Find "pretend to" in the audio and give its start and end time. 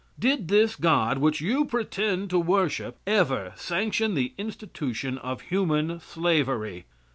1.63-2.39